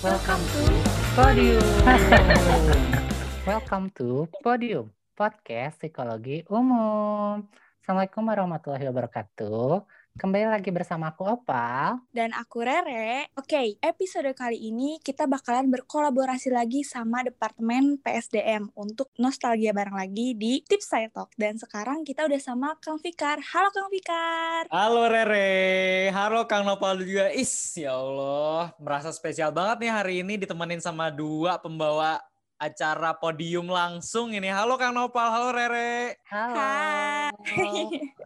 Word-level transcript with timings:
Welcome 0.00 0.40
to 0.40 0.60
Podium. 1.12 1.60
Welcome 3.44 3.92
to 4.00 4.32
Podium, 4.40 4.88
podcast 5.12 5.76
psikologi 5.76 6.40
umum. 6.48 7.44
Assalamualaikum 7.84 8.24
warahmatullahi 8.24 8.88
wabarakatuh. 8.88 9.84
Kembali 10.20 10.52
lagi 10.52 10.68
bersama 10.68 11.16
aku 11.16 11.24
Opal. 11.24 11.96
Dan 12.12 12.36
aku 12.36 12.60
Rere. 12.60 13.32
Oke, 13.40 13.80
episode 13.80 14.28
kali 14.36 14.68
ini 14.68 15.00
kita 15.00 15.24
bakalan 15.24 15.72
berkolaborasi 15.72 16.52
lagi 16.52 16.84
sama 16.84 17.24
Departemen 17.24 17.96
PSDM 18.04 18.68
untuk 18.76 19.08
nostalgia 19.16 19.72
bareng 19.72 19.96
lagi 19.96 20.36
di 20.36 20.60
Tips 20.60 20.92
Saya 20.92 21.08
Talk. 21.08 21.32
Dan 21.40 21.56
sekarang 21.56 22.04
kita 22.04 22.28
udah 22.28 22.36
sama 22.36 22.76
Kang 22.84 23.00
Fikar. 23.00 23.40
Halo 23.40 23.72
Kang 23.72 23.88
Fikar. 23.88 24.68
Halo 24.68 25.08
Rere, 25.08 26.12
halo 26.12 26.44
Kang 26.44 26.68
Nopal 26.68 27.00
juga. 27.00 27.32
Is, 27.32 27.72
ya 27.80 27.96
Allah, 27.96 28.76
merasa 28.76 29.16
spesial 29.16 29.56
banget 29.56 29.88
nih 29.88 29.92
hari 29.96 30.14
ini 30.20 30.36
ditemenin 30.36 30.84
sama 30.84 31.08
dua 31.08 31.56
pembawa 31.56 32.20
acara 32.60 33.16
podium 33.16 33.72
langsung 33.72 34.36
ini. 34.36 34.52
Halo 34.52 34.76
Kang 34.76 34.92
Nopal, 34.92 35.32
halo 35.32 35.48
Rere. 35.56 36.20
Halo. 36.28 36.54
Hai. 36.60 37.32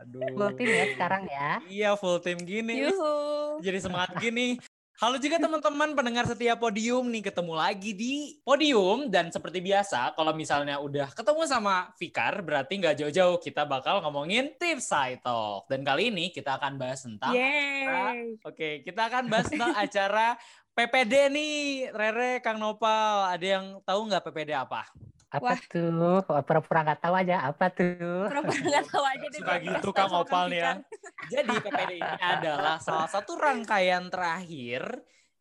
Aduh. 0.03 0.27
Full 0.35 0.51
team 0.59 0.71
ya 0.75 0.85
sekarang 0.91 1.23
ya. 1.31 1.51
Iya, 1.71 1.91
full 1.95 2.19
team 2.19 2.43
gini. 2.43 2.83
Yuhu. 2.83 3.63
Jadi 3.63 3.79
semangat 3.79 4.19
gini. 4.19 4.59
Halo 4.95 5.19
juga 5.19 5.43
teman-teman 5.43 5.91
pendengar 5.91 6.23
setia 6.23 6.55
podium 6.55 7.11
nih 7.11 7.27
ketemu 7.27 7.59
lagi 7.59 7.91
di 7.99 8.39
podium 8.47 9.11
dan 9.11 9.27
seperti 9.27 9.59
biasa 9.59 10.15
kalau 10.15 10.31
misalnya 10.31 10.79
udah 10.79 11.11
ketemu 11.11 11.43
sama 11.51 11.91
Fikar 11.99 12.39
berarti 12.47 12.79
nggak 12.79 13.03
jauh-jauh 13.03 13.43
kita 13.43 13.67
bakal 13.67 13.99
ngomongin 14.07 14.55
tips 14.55 14.87
side 14.87 15.19
talk 15.19 15.67
dan 15.67 15.83
kali 15.83 16.15
ini 16.15 16.31
kita 16.31 16.63
akan 16.63 16.79
bahas 16.79 17.03
tentang 17.03 17.35
Yeay. 17.35 18.39
Oke, 18.47 18.87
kita 18.87 19.11
akan 19.11 19.27
bahas 19.27 19.51
tentang 19.51 19.75
acara 19.83 20.39
PPD 20.75 21.31
nih, 21.31 21.55
Rere, 21.95 22.43
Kang 22.43 22.59
Nopal. 22.59 23.31
Ada 23.31 23.47
yang 23.59 23.79
tahu 23.87 24.11
nggak 24.11 24.23
PPD 24.27 24.51
apa? 24.59 24.83
Apa 25.31 25.55
Wah. 25.55 25.61
tuh? 25.71 26.19
Kok 26.27 26.43
Pura-pura 26.43 26.81
nggak 26.83 27.01
tahu 27.03 27.15
aja. 27.15 27.47
Apa 27.47 27.71
tuh? 27.71 28.27
Pura-pura 28.27 28.59
nggak 28.59 28.87
tahu 28.91 29.05
aja 29.07 29.27
deh. 29.31 29.39
Suka 29.39 29.55
dia 29.63 29.71
gitu 29.79 29.89
Kang 29.95 30.11
tahu 30.11 30.11
sama 30.11 30.27
Opal 30.27 30.45
nih 30.51 30.59
ya. 30.59 30.73
Jadi 31.35 31.55
PPD 31.63 31.93
ini 32.03 32.23
adalah 32.23 32.77
salah 32.83 33.07
satu 33.07 33.39
rangkaian 33.39 34.11
terakhir 34.11 34.83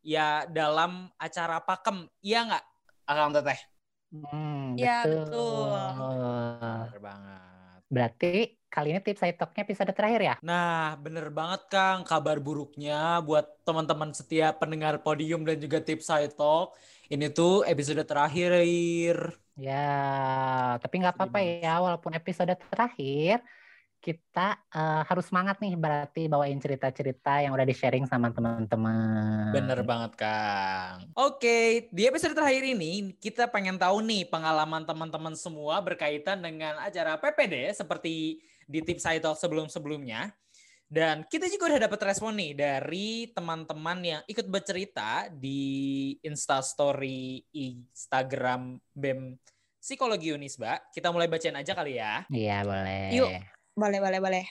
ya 0.06 0.46
dalam 0.46 1.10
acara 1.18 1.58
pakem. 1.66 2.06
Iya 2.22 2.38
nggak, 2.54 2.64
Akang 3.10 3.34
Teteh? 3.34 3.60
Hmm, 4.14 4.78
Iya, 4.78 5.02
betul. 5.10 5.74
Bener 5.74 7.00
banget. 7.02 7.80
Berarti 7.90 8.32
kali 8.74 8.90
ini 8.90 8.98
tips 8.98 9.22
saya 9.22 9.32
talknya 9.38 9.62
episode 9.62 9.94
terakhir 9.94 10.20
ya? 10.26 10.34
Nah, 10.42 10.98
bener 10.98 11.30
banget 11.30 11.70
Kang. 11.70 12.02
Kabar 12.02 12.42
buruknya 12.42 13.22
buat 13.22 13.46
teman-teman 13.62 14.10
setia 14.10 14.50
pendengar 14.50 14.98
podium 14.98 15.46
dan 15.46 15.62
juga 15.62 15.78
tips 15.78 16.10
saya 16.10 16.26
talk. 16.26 16.74
Ini 17.06 17.30
tuh 17.30 17.62
episode 17.62 18.02
terakhir. 18.02 19.38
Ya, 19.54 19.94
tapi 20.82 20.98
nggak 20.98 21.14
apa-apa 21.14 21.38
ya, 21.38 21.78
walaupun 21.78 22.18
episode 22.18 22.50
terakhir, 22.74 23.38
kita 24.02 24.58
eh, 24.74 25.02
harus 25.06 25.24
semangat 25.30 25.62
nih 25.62 25.78
berarti 25.78 26.26
bawain 26.26 26.58
cerita-cerita 26.58 27.46
yang 27.46 27.54
udah 27.54 27.62
di-sharing 27.62 28.10
sama 28.10 28.34
teman-teman. 28.34 29.54
Bener 29.54 29.86
banget, 29.86 30.18
Kang. 30.18 31.14
Oke, 31.14 31.86
di 31.94 32.02
episode 32.10 32.34
terakhir 32.34 32.66
ini 32.66 33.14
kita 33.22 33.46
pengen 33.46 33.78
tahu 33.78 34.02
nih 34.02 34.26
pengalaman 34.26 34.82
teman-teman 34.82 35.38
semua 35.38 35.78
berkaitan 35.78 36.42
dengan 36.42 36.74
acara 36.82 37.14
PPD 37.16 37.70
seperti 37.70 38.42
di 38.64 38.80
tips 38.82 39.04
saya 39.04 39.18
talk 39.20 39.36
sebelum-sebelumnya. 39.38 40.32
Dan 40.84 41.26
kita 41.26 41.48
juga 41.50 41.74
udah 41.74 41.80
dapat 41.90 42.00
respon 42.12 42.38
nih 42.38 42.52
dari 42.54 43.26
teman-teman 43.32 43.98
yang 44.04 44.22
ikut 44.30 44.46
bercerita 44.46 45.26
di 45.32 46.12
Instastory 46.22 47.42
Instagram 47.50 48.78
BEM 48.94 49.34
Psikologi 49.80 50.32
Unisba. 50.32 50.80
Kita 50.94 51.10
mulai 51.10 51.26
bacain 51.26 51.56
aja 51.56 51.72
kali 51.74 51.98
ya. 51.98 52.22
Iya, 52.30 52.62
boleh. 52.62 53.04
Yuk. 53.16 53.30
Boleh, 53.74 53.98
boleh, 53.98 54.20
boleh. 54.22 54.44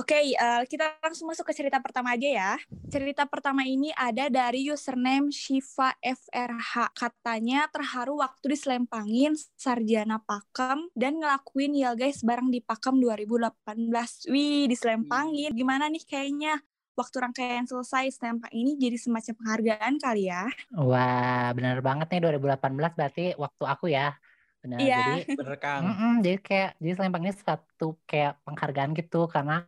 Oke, 0.00 0.16
eh, 0.32 0.62
kita 0.64 0.96
langsung 1.04 1.28
masuk 1.28 1.44
ke 1.48 1.52
cerita 1.52 1.78
pertama 1.78 2.16
aja 2.16 2.28
ya. 2.28 2.52
Cerita 2.88 3.28
pertama 3.28 3.62
ini 3.68 3.92
ada 3.92 4.32
dari 4.32 4.64
username 4.64 5.28
Shiva 5.28 5.92
FRH. 6.00 6.96
Katanya 6.96 7.68
terharu 7.68 8.18
waktu 8.18 8.56
diselempangin 8.56 9.36
sarjana 9.54 10.18
Pakem 10.24 10.88
dan 10.96 11.20
ngelakuin 11.20 11.76
ya 11.76 11.92
guys 11.92 12.24
bareng 12.24 12.48
di 12.48 12.64
Pakem 12.64 12.96
2018. 12.96 14.30
Wih, 14.32 14.66
diselempangin. 14.72 15.52
Gimana 15.52 15.92
nih 15.92 16.02
kayaknya 16.02 16.64
waktu 16.98 17.16
rangkaian 17.22 17.62
selesai 17.62 18.10
selempang 18.18 18.50
ini 18.50 18.74
jadi 18.74 18.98
semacam 18.98 19.32
penghargaan 19.38 19.94
kali 20.02 20.26
ya. 20.26 20.50
Wah, 20.74 21.54
bener 21.54 21.78
banget 21.78 22.10
nih 22.10 22.20
2018 22.26 22.98
berarti 22.98 23.24
waktu 23.38 23.64
aku 23.64 23.86
ya. 23.94 24.18
Benar. 24.68 24.80
Iya. 24.84 24.96
Jadi 25.00 25.20
Bener, 25.40 25.56
Kang. 25.56 25.82
Mm-mm, 25.88 26.12
jadi 26.20 26.38
kayak 26.44 26.70
jadi 26.76 26.92
selempang 27.00 27.22
ini 27.24 27.32
suatu 27.32 27.86
kayak 28.04 28.32
penghargaan 28.44 28.90
gitu 28.92 29.18
karena 29.32 29.64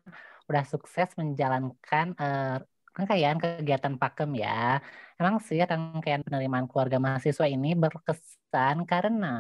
udah 0.51 0.65
sukses 0.69 1.09
menjalankan 1.17 2.07
eh, 2.21 2.57
rangkaian 2.93 3.37
kegiatan 3.41 3.95
pakem 3.97 4.31
ya. 4.37 4.85
Emang 5.17 5.41
sih 5.41 5.61
rangkaian 5.65 6.21
penerimaan 6.21 6.69
keluarga 6.69 7.01
mahasiswa 7.01 7.47
ini 7.49 7.73
berkesan 7.73 8.85
karena 8.85 9.35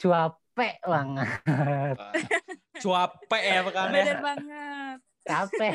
cuape 0.00 0.68
banget, 0.84 1.28
Cuape 2.80 3.38
ya, 3.40 3.60
Kang. 3.68 3.90
ya. 3.90 4.02
Bener 4.04 4.18
banget. 4.22 4.98
capek. 5.20 5.72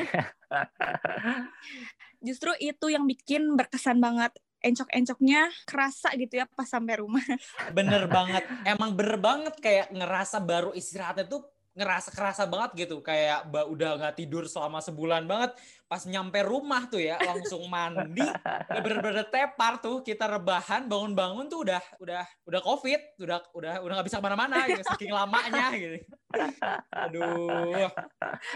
Justru 2.26 2.50
itu 2.58 2.86
yang 2.90 3.06
bikin 3.06 3.54
berkesan 3.54 4.02
banget. 4.02 4.34
Encok-encoknya 4.60 5.52
kerasa 5.64 6.08
gitu 6.16 6.40
ya 6.40 6.46
pas 6.48 6.66
sampai 6.66 6.98
rumah. 6.98 7.22
Bener 7.76 8.08
banget. 8.08 8.44
Emang 8.64 8.96
bener 8.96 9.18
banget 9.20 9.54
kayak 9.60 9.92
ngerasa 9.92 10.40
baru 10.40 10.72
istirahatnya 10.72 11.28
tuh 11.28 11.44
ngerasa 11.76 12.08
kerasa 12.08 12.48
banget 12.48 12.88
gitu. 12.88 13.04
Kayak 13.04 13.52
ba- 13.52 13.68
udah 13.68 14.00
nggak 14.00 14.16
tidur 14.16 14.48
selama 14.48 14.80
sebulan 14.80 15.28
banget. 15.28 15.52
Pas 15.86 16.02
nyampe 16.08 16.40
rumah 16.40 16.88
tuh 16.88 16.98
ya 16.98 17.20
langsung 17.20 17.62
mandi. 17.68 18.24
Udah 18.72 18.80
bener-bener 18.82 19.28
tepar 19.28 19.78
tuh 19.78 20.00
kita 20.02 20.26
rebahan 20.26 20.88
bangun-bangun 20.90 21.46
tuh 21.46 21.62
udah 21.62 21.78
udah 22.02 22.24
udah 22.42 22.60
covid, 22.64 22.98
udah 23.22 23.38
udah 23.54 23.74
udah 23.84 23.92
nggak 23.94 24.08
bisa 24.08 24.18
ke 24.18 24.24
mana-mana 24.24 24.66
gitu 24.66 24.82
saking 24.82 25.12
lamanya 25.14 25.70
gitu. 25.76 26.00
Aduh. 26.90 27.70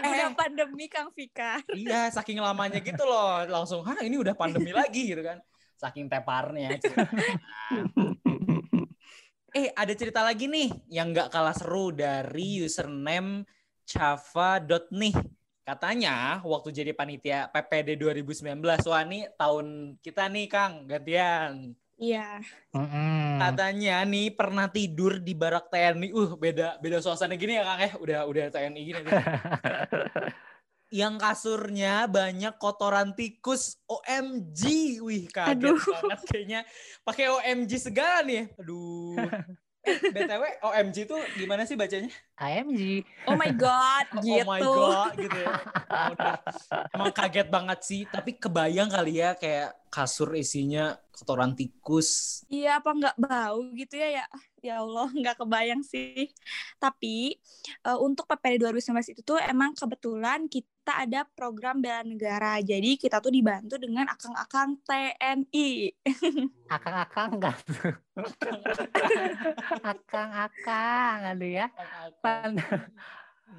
Udah 0.01 0.27
Eh, 0.27 0.33
pandemi 0.35 0.91
Kang 0.91 1.13
Fikar. 1.15 1.63
iya 1.71 2.09
saking 2.11 2.41
lamanya 2.41 2.83
gitu 2.83 3.05
loh. 3.05 3.45
Langsung, 3.47 3.85
"Hah, 3.85 4.01
ini 4.03 4.17
udah 4.19 4.33
pandemi 4.35 4.75
lagi." 4.75 5.13
gitu 5.13 5.23
kan. 5.23 5.39
Saking 5.81 6.05
teparnya. 6.05 6.77
Eh, 9.51 9.67
ada 9.75 9.91
cerita 9.91 10.23
lagi 10.23 10.47
nih 10.47 10.71
yang 10.87 11.11
nggak 11.11 11.27
kalah 11.27 11.51
seru 11.51 11.91
dari 11.91 12.63
username 12.63 13.43
chava.nih. 13.83 15.11
Katanya 15.67 16.39
waktu 16.47 16.71
jadi 16.71 16.95
panitia 16.95 17.51
PPD 17.51 17.99
2019, 17.99 18.47
wah 18.63 19.03
ini 19.03 19.27
tahun 19.35 19.99
kita 19.99 20.31
nih 20.31 20.47
Kang, 20.47 20.87
gantian. 20.87 21.75
Iya. 21.99 22.39
Katanya 23.43 24.07
nih 24.07 24.31
pernah 24.31 24.71
tidur 24.71 25.19
di 25.19 25.35
barak 25.35 25.67
TNI. 25.67 26.15
Uh, 26.15 26.39
beda 26.39 26.79
beda 26.79 27.03
suasana 27.03 27.35
gini 27.35 27.59
ya 27.59 27.67
Kang 27.67 27.79
ya. 27.83 27.91
Udah 27.99 28.19
udah 28.31 28.45
TNI 28.55 28.81
gini. 28.87 29.03
yang 30.91 31.15
kasurnya 31.15 32.05
banyak 32.11 32.59
kotoran 32.59 33.15
tikus 33.15 33.79
OMG. 33.87 34.61
Wih, 34.99 35.31
kaget 35.31 35.55
Aduh. 35.55 35.79
banget 35.79 36.21
kayaknya. 36.27 36.59
Pakai 37.07 37.31
OMG 37.31 37.71
segala 37.79 38.21
nih. 38.27 38.51
Aduh. 38.59 39.15
Eh, 39.81 39.97
BTW 39.97 40.61
OMG 40.61 41.09
tuh 41.09 41.17
gimana 41.41 41.65
sih 41.65 41.73
bacanya? 41.73 42.13
AMG. 42.41 43.05
Oh 43.29 43.37
my 43.37 43.51
god, 43.53 44.05
gitu. 44.25 44.41
Oh 44.41 44.49
my 44.49 44.59
god 44.59 45.13
gitu 45.13 45.37
ya. 45.37 45.53
Emang, 45.53 46.11
udah- 46.17 46.39
emang 46.89 47.11
kaget 47.13 47.47
banget 47.47 47.79
sih, 47.85 48.01
tapi 48.09 48.33
kebayang 48.35 48.89
kali 48.89 49.21
ya 49.21 49.37
kayak 49.37 49.77
kasur 49.91 50.33
isinya 50.33 50.97
kotoran 51.11 51.53
tikus. 51.53 52.41
Iya, 52.49 52.81
apa 52.81 52.89
nggak 52.97 53.15
bau 53.21 53.61
gitu 53.77 53.93
ya 53.93 54.23
ya? 54.23 54.25
Ya 54.61 54.81
Allah, 54.81 55.05
nggak 55.21 55.37
kebayang 55.37 55.85
sih. 55.85 56.33
Tapi 56.81 57.37
eh, 57.85 57.97
untuk 58.01 58.25
PPD 58.25 58.65
2019 58.65 59.13
itu 59.13 59.21
tuh 59.21 59.37
emang 59.37 59.77
kebetulan 59.77 60.49
kita 60.49 61.05
ada 61.05 61.27
program 61.29 61.77
bela 61.77 62.01
negara. 62.01 62.57
Jadi 62.57 62.97
kita 62.97 63.21
tuh 63.21 63.29
dibantu 63.29 63.77
dengan 63.77 64.09
akang-akang 64.09 64.81
TNI. 64.81 65.93
Akang-akang 66.73 67.35
enggak 67.37 67.57
tuh. 67.67 67.93
Akang-akang, 69.83 71.35
aduh 71.35 71.51
ya. 71.51 71.67
Pan- 72.31 72.87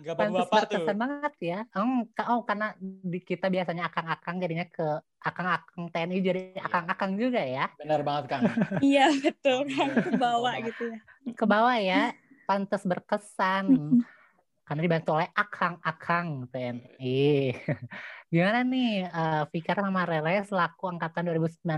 Enggak 0.02 0.16
Pantes 0.16 0.34
bapak-bapak 0.34 0.50
tuh. 0.50 0.62
berkesan 0.82 0.96
banget 0.98 1.34
ya. 1.38 1.58
Oh, 1.76 2.02
oh, 2.32 2.40
karena 2.42 2.74
di 2.80 3.20
kita 3.20 3.46
biasanya 3.52 3.92
akang-akang 3.92 4.36
jadinya 4.40 4.66
ke 4.66 4.88
akang-akang 5.20 5.84
TNI 5.92 6.18
jadi 6.18 6.42
akang-akang 6.58 7.12
juga 7.20 7.42
ya. 7.44 7.68
Benar 7.76 8.00
banget 8.02 8.24
Kang. 8.32 8.42
Iya, 8.82 9.12
betul. 9.12 9.68
Iya. 9.68 9.84
Ke 10.00 10.10
bawah 10.16 10.54
gitu 10.64 10.82
ya. 10.90 10.98
Ke 11.36 11.44
bawah 11.44 11.76
ya, 11.76 12.16
pantas 12.48 12.82
berkesan. 12.82 13.64
Karena 14.66 14.80
dibantu 14.88 15.10
oleh 15.20 15.28
akang-akang 15.36 16.48
TNI. 16.48 17.52
Gimana 18.32 18.64
nih 18.64 19.04
uh, 19.04 19.44
Fikar 19.52 19.76
sama 19.76 20.08
Rere 20.08 20.40
selaku 20.48 20.88
angkatan 20.88 21.28
2019 21.28 21.68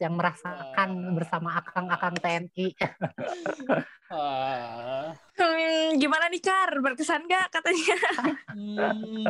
yang 0.00 0.14
merasakan 0.16 0.90
uh. 0.96 1.12
bersama 1.12 1.60
akang-akang 1.60 2.16
TNI? 2.16 2.66
uh. 4.08 5.27
Hmm, 5.38 5.96
gimana 6.02 6.26
nih 6.26 6.42
Kar? 6.42 6.70
Berkesan 6.82 7.24
gak 7.30 7.48
katanya? 7.54 7.96
hmm, 8.58 9.24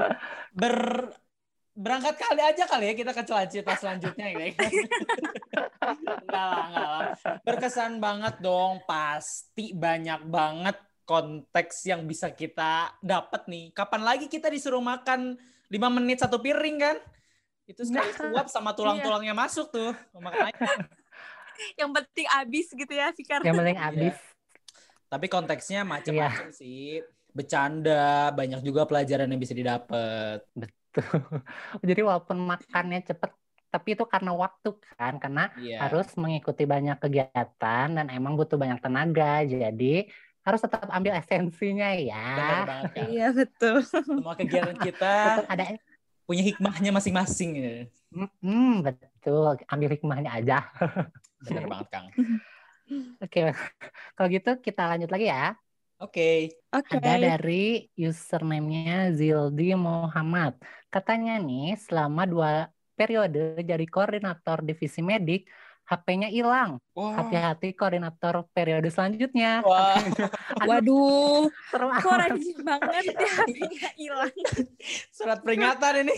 ber 0.57 0.77
berangkat 1.79 2.19
kali 2.19 2.43
aja 2.43 2.67
kali 2.67 2.91
ya 2.91 2.95
kita 2.99 3.13
ke 3.15 3.23
cerita 3.23 3.73
selanjutnya 3.79 4.27
ya. 4.35 4.45
enggak 6.27 6.47
lah, 6.51 6.65
enggak 6.67 6.89
lah. 6.91 7.05
Berkesan 7.47 8.03
banget 8.03 8.35
dong, 8.43 8.83
pasti 8.83 9.71
banyak 9.77 10.27
banget 10.27 10.77
konteks 11.07 11.87
yang 11.87 12.03
bisa 12.05 12.35
kita 12.35 12.99
dapat 12.99 13.47
nih. 13.47 13.71
Kapan 13.71 14.03
lagi 14.03 14.27
kita 14.27 14.51
disuruh 14.51 14.83
makan 14.83 15.39
lima 15.69 15.89
menit 15.93 16.25
satu 16.25 16.41
piring 16.41 16.79
kan 16.81 16.97
itu 17.69 17.85
sekali 17.85 18.09
nah, 18.09 18.17
suap 18.17 18.47
sama 18.49 18.73
tulang-tulangnya 18.73 19.37
iya. 19.37 19.43
masuk 19.45 19.69
tuh 19.69 19.93
makanya 20.17 20.89
yang 21.81 21.93
penting 21.93 22.25
habis 22.33 22.67
gitu 22.73 22.93
ya 22.97 23.13
Fikar 23.13 23.45
yang 23.45 23.61
penting 23.61 23.77
habis. 23.77 24.17
Tapi 25.09 25.27
konteksnya 25.27 25.85
macam-macam 25.85 26.49
iya. 26.49 26.55
sih 26.55 27.01
bercanda 27.33 28.33
banyak 28.33 28.61
juga 28.65 28.85
pelajaran 28.85 29.29
yang 29.29 29.41
bisa 29.41 29.57
didapat 29.57 30.45
betul 30.53 31.21
jadi 31.89 32.01
walaupun 32.05 32.39
makannya 32.45 33.05
cepet 33.05 33.33
tapi 33.69 33.93
itu 33.93 34.05
karena 34.09 34.33
waktu 34.33 34.73
kan 34.97 35.21
karena 35.21 35.53
yeah. 35.61 35.85
harus 35.85 36.09
mengikuti 36.17 36.65
banyak 36.65 36.97
kegiatan 36.97 37.89
dan 37.93 38.07
emang 38.09 38.33
butuh 38.33 38.57
banyak 38.57 38.81
tenaga 38.81 39.45
jadi 39.45 40.09
harus 40.49 40.65
tetap 40.65 40.89
ambil 40.89 41.13
esensinya 41.13 41.93
ya. 41.93 42.65
Iya 42.97 43.37
betul. 43.37 43.85
Semua 43.85 44.33
kegiatan 44.33 44.81
kita 44.81 45.45
ada 45.45 45.77
punya 46.25 46.41
hikmahnya 46.41 46.89
masing-masing. 46.89 47.51
Ya. 47.61 47.73
Hmm, 48.41 48.81
betul. 48.81 49.61
Ambil 49.69 49.89
hikmahnya 49.93 50.33
aja. 50.33 50.65
Benar 51.45 51.69
banget 51.69 51.89
Kang. 51.93 52.07
Oke, 53.25 53.53
kalau 54.19 54.35
gitu 54.35 54.59
kita 54.59 54.83
lanjut 54.91 55.15
lagi 55.15 55.31
ya. 55.31 55.55
Oke. 56.03 56.51
Okay. 56.75 56.91
Ada 56.99 57.39
dari 57.39 57.87
username-nya 57.95 59.15
Zildi 59.15 59.79
Muhammad. 59.79 60.59
Katanya 60.91 61.39
nih 61.39 61.79
selama 61.79 62.27
dua 62.27 62.67
periode 62.99 63.63
jadi 63.63 63.87
koordinator 63.87 64.67
divisi 64.67 65.07
medik, 65.07 65.47
HP-nya 65.87 66.35
hilang. 66.35 66.83
Hati-hati 66.99 67.79
koordinator 67.79 68.43
periode 68.51 68.91
selanjutnya. 68.91 69.63
Wah. 69.63 70.03
Waduh, 70.69 71.47
kok 71.71 72.17
rajin 72.19 72.59
banget 72.67 73.15
ya 73.23 73.31
HP-nya 73.39 73.89
hilang. 73.95 74.35
Surat 75.15 75.47
peringatan 75.47 76.03
ini. 76.03 76.17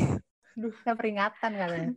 Aduh, 0.56 0.72
peringatan 0.88 1.50
katanya. 1.52 1.92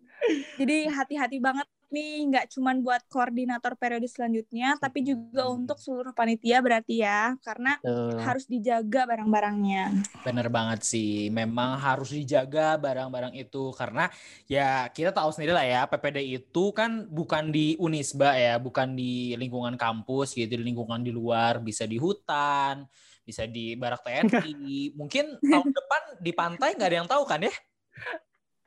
Jadi 0.60 0.78
hati-hati 0.92 1.40
banget 1.40 1.68
nih 1.94 2.34
nggak 2.34 2.46
cuma 2.58 2.74
buat 2.82 3.06
koordinator 3.06 3.78
periode 3.78 4.10
selanjutnya 4.10 4.74
tapi 4.82 5.06
juga 5.06 5.46
hmm. 5.46 5.58
untuk 5.64 5.78
seluruh 5.78 6.12
panitia 6.12 6.58
berarti 6.60 7.06
ya 7.06 7.38
karena 7.46 7.78
harus 8.18 8.50
dijaga 8.50 9.06
barang-barangnya. 9.06 9.94
Bener 10.26 10.50
banget 10.50 10.82
sih, 10.82 11.30
memang 11.30 11.78
harus 11.78 12.10
dijaga 12.10 12.76
barang-barang 12.82 13.38
itu 13.38 13.70
karena 13.78 14.10
ya 14.50 14.90
kita 14.90 15.14
tahu 15.14 15.30
sendiri 15.30 15.54
lah 15.54 15.66
ya 15.66 15.82
PPD 15.86 16.42
itu 16.42 16.74
kan 16.74 17.06
bukan 17.06 17.54
di 17.54 17.78
Unisba 17.78 18.34
ya, 18.34 18.58
bukan 18.58 18.98
di 18.98 19.38
lingkungan 19.38 19.78
kampus 19.78 20.34
gitu, 20.34 20.58
di 20.58 20.66
lingkungan 20.66 21.06
di 21.06 21.14
luar, 21.14 21.62
bisa 21.62 21.86
di 21.86 22.02
hutan, 22.02 22.90
bisa 23.22 23.46
di 23.46 23.78
barak 23.78 24.02
TNI. 24.02 24.92
Mungkin 25.00 25.38
tahun 25.40 25.70
depan 25.70 26.02
di 26.20 26.32
pantai 26.34 26.70
nggak 26.74 26.90
ada 26.90 26.98
yang 26.98 27.10
tahu 27.10 27.24
kan 27.30 27.46
ya? 27.46 27.54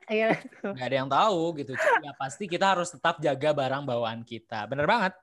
Iya. 0.07 0.39
Gak 0.79 0.87
ada 0.87 0.95
yang 0.95 1.11
tahu 1.11 1.55
gitu. 1.59 1.71
Ya 1.75 2.11
pasti 2.15 2.47
kita 2.47 2.75
harus 2.75 2.89
tetap 2.91 3.19
jaga 3.19 3.51
barang 3.51 3.83
bawaan 3.83 4.23
kita. 4.23 4.65
Bener 4.71 4.87
banget. 4.87 5.13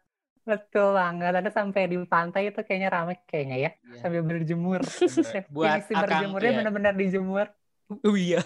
Betul 0.44 0.92
banget. 0.92 1.32
Ada 1.40 1.50
sampai 1.50 1.88
di 1.88 1.96
pantai 2.04 2.52
itu 2.52 2.60
kayaknya 2.60 2.88
rame 2.92 3.14
kayaknya 3.24 3.56
ya. 3.56 3.70
Iya. 3.72 4.00
Sambil 4.04 4.22
berjemur. 4.22 4.80
Buat 5.54 5.88
si 5.88 5.92
berjemurnya 5.96 6.52
ya. 6.52 6.58
benar-benar 6.62 6.94
dijemur. 6.94 7.48
Oh 8.00 8.16
iya. 8.16 8.40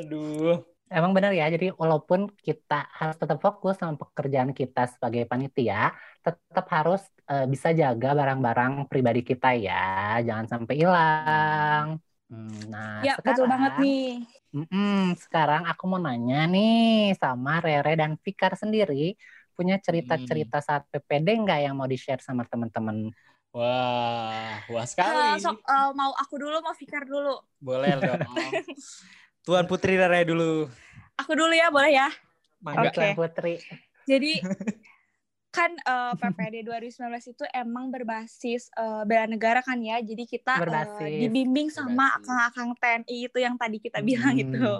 Aduh. 0.00 0.64
Emang 0.90 1.14
benar 1.14 1.30
ya, 1.30 1.46
jadi 1.46 1.70
walaupun 1.76 2.34
kita 2.42 2.90
harus 2.96 3.14
tetap 3.14 3.38
fokus 3.38 3.78
sama 3.78 3.94
pekerjaan 3.94 4.50
kita 4.50 4.90
sebagai 4.90 5.22
panitia, 5.28 5.94
tetap 6.18 6.66
harus 6.66 7.04
uh, 7.30 7.46
bisa 7.46 7.70
jaga 7.70 8.10
barang-barang 8.10 8.90
pribadi 8.90 9.22
kita 9.22 9.54
ya, 9.54 10.18
jangan 10.26 10.50
sampai 10.50 10.74
hilang. 10.74 11.86
Hmm, 12.30 12.70
nah, 12.70 13.02
ya, 13.02 13.18
sekarang, 13.18 13.26
betul 13.34 13.46
banget 13.50 13.72
nih. 13.82 14.06
Mm-mm, 14.54 15.18
sekarang 15.18 15.62
aku 15.66 15.82
mau 15.90 15.98
nanya 15.98 16.46
nih 16.46 17.14
sama 17.18 17.58
Rere 17.58 17.98
dan 17.98 18.14
Fikar 18.22 18.54
sendiri 18.54 19.18
punya 19.58 19.82
cerita-cerita 19.82 20.62
hmm. 20.62 20.66
saat 20.66 20.82
PPD 20.94 21.42
nggak 21.42 21.60
yang 21.66 21.74
mau 21.74 21.90
di-share 21.90 22.22
sama 22.22 22.46
teman-teman? 22.46 23.10
Wah, 23.50 24.62
wah 24.70 24.86
sekali. 24.86 25.18
Uh, 25.18 25.36
so, 25.42 25.50
uh, 25.66 25.90
mau 25.90 26.14
aku 26.14 26.38
dulu, 26.38 26.62
mau 26.62 26.70
Fikar 26.72 27.02
dulu. 27.02 27.34
Boleh 27.58 27.98
dong. 27.98 28.22
Tuan 29.42 29.66
Putri 29.66 29.98
Rere 29.98 30.22
dulu. 30.22 30.70
Aku 31.18 31.34
dulu 31.34 31.50
ya, 31.50 31.66
boleh 31.68 31.92
ya? 31.92 32.08
Oke. 32.62 32.94
Okay. 32.94 33.10
Putri. 33.18 33.54
Jadi 34.06 34.38
kan 35.50 35.74
uh, 35.82 36.14
PPD 36.14 36.62
2019 36.62 37.34
itu 37.34 37.44
emang 37.50 37.90
berbasis 37.90 38.70
uh, 38.78 39.02
bela 39.02 39.26
negara 39.26 39.58
kan 39.66 39.82
ya. 39.82 39.98
Jadi 39.98 40.24
kita 40.30 40.62
uh, 40.62 41.10
dibimbing 41.10 41.74
sama 41.74 42.14
akang-akang 42.22 42.70
TNI 42.78 43.16
itu 43.26 43.38
yang 43.42 43.58
tadi 43.58 43.82
kita 43.82 43.98
bilang 43.98 44.38
hmm. 44.38 44.44
itu. 44.46 44.72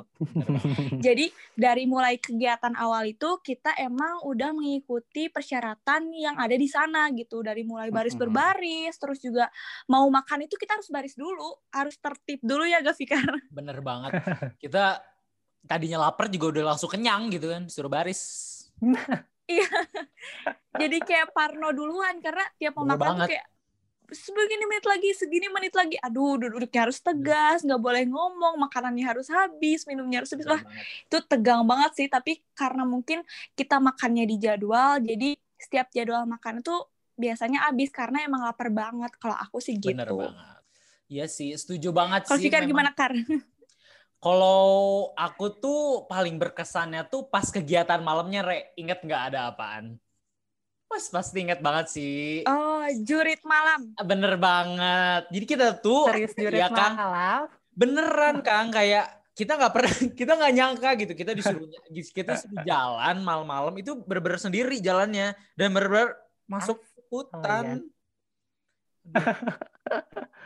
Jadi 1.10 1.26
dari 1.58 1.90
mulai 1.90 2.22
kegiatan 2.22 2.78
awal 2.78 3.10
itu 3.10 3.42
kita 3.42 3.74
emang 3.82 4.22
udah 4.22 4.54
mengikuti 4.54 5.26
persyaratan 5.26 6.14
yang 6.14 6.38
ada 6.38 6.54
di 6.54 6.70
sana 6.70 7.10
gitu. 7.18 7.42
Dari 7.42 7.66
mulai 7.66 7.90
baris 7.90 8.14
hmm. 8.14 8.22
berbaris, 8.22 8.94
terus 8.94 9.18
juga 9.18 9.50
mau 9.90 10.06
makan 10.06 10.46
itu 10.46 10.54
kita 10.54 10.78
harus 10.78 10.86
baris 10.86 11.18
dulu, 11.18 11.58
harus 11.74 11.98
tertib 11.98 12.38
dulu 12.46 12.62
ya 12.62 12.78
Gafikar. 12.78 13.26
Bener 13.58 13.82
banget. 13.82 14.22
Kita 14.62 15.02
tadinya 15.66 16.06
lapar 16.06 16.30
juga 16.30 16.54
udah 16.54 16.74
langsung 16.74 16.88
kenyang 16.88 17.26
gitu 17.34 17.50
kan, 17.50 17.66
suruh 17.66 17.90
baris. 17.90 18.46
Iya. 19.50 19.66
Jadi 20.80 20.96
kayak 21.02 21.34
parno 21.34 21.74
duluan 21.74 22.22
karena 22.22 22.46
tiap 22.56 22.78
mau 22.78 22.86
makan 22.86 23.26
tuh 23.26 23.30
kayak 23.34 23.46
segini 24.10 24.66
menit 24.66 24.84
lagi, 24.86 25.10
segini 25.14 25.46
menit 25.50 25.74
lagi. 25.74 25.96
Aduh, 26.02 26.38
duduknya 26.38 26.86
harus 26.86 26.98
tegas, 26.98 27.62
nggak 27.62 27.78
boleh 27.78 28.02
ngomong, 28.10 28.58
makanannya 28.58 29.06
harus 29.06 29.30
habis, 29.30 29.86
minumnya 29.86 30.22
harus 30.22 30.34
habis. 30.34 30.46
Wah, 30.50 30.62
itu 31.06 31.18
tegang 31.26 31.62
banget 31.66 31.90
sih. 31.94 32.06
Tapi 32.10 32.42
karena 32.54 32.82
mungkin 32.82 33.22
kita 33.54 33.78
makannya 33.78 34.26
di 34.26 34.36
jadwal, 34.38 34.98
jadi 35.02 35.38
setiap 35.58 35.90
jadwal 35.94 36.26
makan 36.26 36.62
itu 36.62 36.74
biasanya 37.20 37.68
habis 37.68 37.92
karena 37.92 38.26
emang 38.26 38.42
lapar 38.42 38.70
banget. 38.72 39.14
Kalau 39.18 39.36
aku 39.38 39.62
sih 39.62 39.78
gitu. 39.78 39.94
Bener 39.94 40.10
banget. 40.10 40.62
Iya 41.10 41.26
sih, 41.26 41.50
setuju 41.58 41.90
banget 41.90 42.26
Kalo 42.26 42.38
sih. 42.38 42.46
Kalau 42.46 42.62
Fikar 42.62 42.62
gimana, 42.70 42.90
Kar? 42.94 43.14
Kalau 44.20 45.10
aku 45.16 45.48
tuh 45.56 46.04
paling 46.04 46.36
berkesannya 46.36 47.08
tuh 47.08 47.24
pas 47.32 47.48
kegiatan 47.48 48.04
malamnya, 48.04 48.44
Re. 48.44 48.76
Ingat 48.76 49.00
nggak 49.00 49.22
ada 49.32 49.48
apaan? 49.48 49.96
Pas 50.84 51.00
pasti 51.00 51.40
inget 51.40 51.64
banget 51.64 51.86
sih. 51.88 52.44
Oh, 52.44 52.84
jurit 53.00 53.40
malam. 53.48 53.96
Bener 53.96 54.36
banget. 54.36 55.24
Jadi 55.32 55.44
kita 55.48 55.66
tuh 55.80 56.12
serius 56.12 56.36
jurit 56.36 56.60
ya 56.60 56.68
kan, 56.68 56.92
malam. 56.92 57.42
Beneran 57.72 58.44
Kang 58.44 58.68
kayak 58.68 59.08
kita 59.32 59.56
nggak 59.56 59.72
pernah 59.72 59.92
kita 60.20 60.32
nggak 60.36 60.52
nyangka 60.52 60.90
gitu 61.00 61.12
kita 61.16 61.32
disuruh 61.32 61.64
kita 61.88 62.36
disuruh 62.36 62.60
jalan 62.68 63.16
malam-malam 63.24 63.72
itu 63.80 63.96
bener-bener 64.04 64.36
sendiri 64.36 64.76
jalannya 64.84 65.32
dan 65.56 65.68
bener-bener 65.72 66.12
masuk 66.44 66.84
hutan. 67.08 67.88
Oh, 69.08 69.16
iya. 69.16 69.32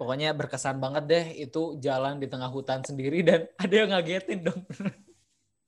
Pokoknya 0.00 0.32
berkesan 0.32 0.80
banget 0.80 1.04
deh 1.04 1.24
itu 1.44 1.76
jalan 1.76 2.16
di 2.16 2.24
tengah 2.24 2.48
hutan 2.48 2.80
sendiri 2.80 3.20
dan 3.20 3.44
ada 3.60 3.74
yang 3.76 3.92
ngagetin 3.92 4.40
dong. 4.48 4.64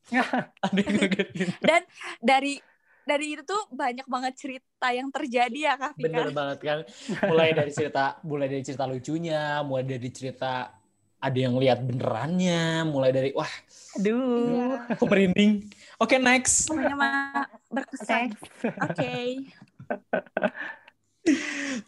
ada 0.64 0.80
yang 0.80 0.94
ngagetin. 0.96 1.48
Dan 1.60 1.84
dari 2.24 2.56
dari 3.04 3.36
itu 3.36 3.44
tuh 3.44 3.68
banyak 3.68 4.08
banget 4.08 4.32
cerita 4.40 4.88
yang 4.88 5.12
terjadi 5.12 5.58
ya 5.68 5.74
Kak 5.76 6.00
Fika. 6.00 6.08
Bener 6.08 6.28
banget 6.32 6.58
kan. 6.64 6.78
Mulai 7.28 7.52
dari 7.52 7.70
cerita 7.76 8.16
mulai 8.24 8.48
dari 8.48 8.64
cerita 8.64 8.88
lucunya, 8.88 9.60
mulai 9.60 9.84
dari 9.84 10.08
cerita 10.08 10.80
ada 11.22 11.38
yang 11.38 11.54
lihat 11.60 11.84
benerannya, 11.84 12.88
mulai 12.88 13.12
dari 13.12 13.30
wah, 13.36 13.52
aduh, 14.00 14.80
aku 14.96 15.04
merinding. 15.06 15.68
Oke, 16.00 16.16
okay, 16.16 16.18
next. 16.18 16.66
Semuanya 16.66 16.96
mah 16.98 17.46
berkesan. 17.68 18.32
Oke. 18.80 18.96
Okay. 18.96 20.72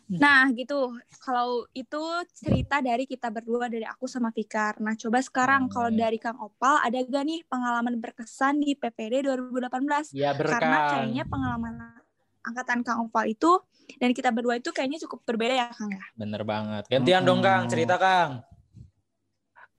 Nah 0.09 0.47
gitu, 0.55 0.95
kalau 1.21 1.67
itu 1.75 2.03
cerita 2.33 2.79
dari 2.79 3.05
kita 3.05 3.29
berdua 3.29 3.67
dari 3.67 3.83
aku 3.83 4.07
sama 4.07 4.31
Fikar. 4.31 4.79
Nah 4.79 4.95
coba 4.95 5.19
sekarang 5.21 5.67
kalau 5.67 5.91
hmm. 5.91 5.99
dari 5.99 6.19
Kang 6.23 6.39
Opal 6.39 6.79
ada 6.81 6.99
gak 7.03 7.25
nih 7.27 7.41
pengalaman 7.51 7.99
berkesan 7.99 8.63
di 8.63 8.79
PPD 8.79 9.27
2018? 9.27 10.15
Ya 10.15 10.33
berkah. 10.33 10.61
Karena 10.61 10.79
kayaknya 10.95 11.25
pengalaman 11.27 11.75
angkatan 12.45 12.81
Kang 12.87 13.09
Opal 13.11 13.33
itu 13.33 13.59
dan 14.01 14.17
kita 14.17 14.33
berdua 14.33 14.57
itu 14.57 14.71
kayaknya 14.71 15.03
cukup 15.05 15.27
berbeda 15.27 15.55
ya 15.57 15.69
Kang 15.75 15.91
ya. 15.91 16.05
Bener 16.15 16.43
banget. 16.47 16.85
Gantian 16.87 17.23
hmm. 17.25 17.29
dong 17.29 17.41
Kang, 17.43 17.63
cerita 17.67 17.95
Kang. 17.99 18.31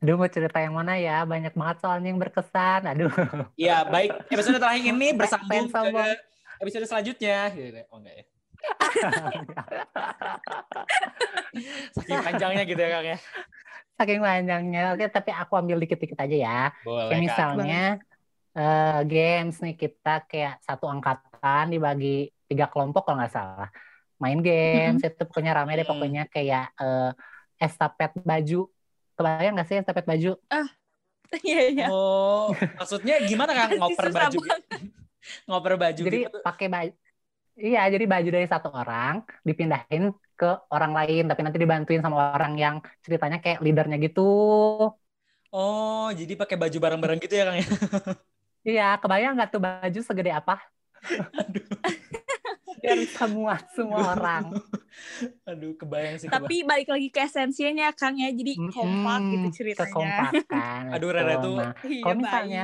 Aduh 0.03 0.19
mau 0.19 0.29
cerita 0.29 0.59
yang 0.59 0.75
mana 0.75 0.99
ya? 0.99 1.23
Banyak 1.23 1.55
banget 1.55 1.77
soalnya 1.81 2.11
yang 2.11 2.19
berkesan. 2.19 2.85
Aduh. 2.91 3.09
Iya, 3.55 3.87
baik. 3.87 4.29
Episode 4.29 4.59
terakhir 4.59 4.83
ini 4.85 5.15
bersambung 5.15 5.71
ke 5.71 6.05
episode 6.61 6.85
selanjutnya. 6.85 7.49
Gitu. 7.55 7.81
Oh 7.89 7.97
enggak 8.03 8.15
ya. 8.21 8.25
Saking 11.95 12.19
panjangnya 12.21 12.63
gitu 12.67 12.79
ya, 12.79 12.89
Kang 12.91 13.07
ya. 13.07 13.17
Saking 13.95 14.19
panjangnya. 14.19 14.81
Oke, 14.93 15.05
tapi 15.07 15.31
aku 15.31 15.53
ambil 15.55 15.77
dikit-dikit 15.79 16.19
aja 16.19 16.35
ya. 16.35 16.59
Boleh, 16.83 17.11
Kayak 17.11 17.21
misalnya 17.23 17.83
eh, 18.55 18.99
games 19.07 19.55
nih 19.59 19.75
kita 19.75 20.23
kayak 20.27 20.59
satu 20.63 20.87
angkatan 20.87 21.71
dibagi 21.71 22.31
tiga 22.47 22.67
kelompok 22.67 23.07
kalau 23.07 23.23
nggak 23.23 23.33
salah. 23.33 23.69
Main 24.15 24.39
games 24.39 25.03
itu 25.03 25.23
pokoknya 25.27 25.51
rame 25.55 25.75
deh 25.75 25.83
Hmm. 25.83 25.91
pokoknya 25.95 26.23
kayak 26.27 26.71
eh, 26.75 27.11
estafet 27.59 28.11
baju. 28.19 28.67
Kebayang 29.15 29.53
nggak 29.55 29.67
sih 29.67 29.79
estafet 29.79 30.05
baju? 30.05 30.35
Iya, 31.41 31.61
iya. 31.67 31.87
Oh, 31.91 32.53
maksudnya 32.79 33.19
gimana 33.27 33.51
Kang 33.51 33.75
ngoper 33.81 34.07
baju? 34.13 34.39
banget. 34.39 34.61
ngoper 35.49 35.73
baju 35.75 36.01
Jadi 36.05 36.19
gitu. 36.21 36.37
pakai 36.39 36.67
baju. 36.69 36.93
Iya, 37.63 37.79
jadi 37.93 38.05
baju 38.11 38.29
dari 38.35 38.47
satu 38.53 38.67
orang 38.79 39.13
dipindahin 39.47 40.03
ke 40.37 40.45
orang 40.73 40.91
lain, 40.97 41.21
tapi 41.29 41.39
nanti 41.43 41.57
dibantuin 41.63 42.01
sama 42.05 42.17
orang 42.35 42.53
yang 42.63 42.75
ceritanya 43.05 43.37
kayak 43.43 43.59
leadernya 43.63 43.97
gitu. 44.05 44.21
Oh, 45.55 46.05
jadi 46.19 46.33
pakai 46.41 46.55
baju 46.61 46.77
bareng-bareng 46.83 47.19
gitu 47.23 47.33
ya, 47.39 47.43
Kang 47.47 47.57
ya? 47.63 47.65
Iya, 48.67 48.83
kebayang 49.01 49.31
nggak 49.35 49.49
tuh 49.53 49.61
baju 49.65 49.99
segede 50.07 50.31
apa? 50.39 50.53
Aduh. 51.39 51.65
Biar 52.81 52.97
bisa 53.03 53.23
muat 53.27 53.63
semua 53.75 54.01
orang. 54.15 54.45
Aduh, 55.49 55.71
kebayang 55.79 56.17
sih. 56.21 56.29
kebayang. 56.33 56.53
Tapi 56.53 56.65
balik 56.65 56.89
lagi 56.89 57.07
ke 57.13 57.19
esensinya 57.29 57.87
Kang 57.93 58.17
ya, 58.17 58.29
jadi 58.33 58.53
kompak 58.65 59.19
Mm-mm, 59.19 59.33
gitu 59.33 59.47
ceritanya. 59.61 60.33
Kekompakan. 60.41 60.83
Aduh. 60.93 61.09
Rara 61.15 61.33
tuh 61.43 61.51
Nah, 61.57 61.69
Iya, 61.85 61.97
Kalau 62.01 62.15
misalnya 62.21 62.59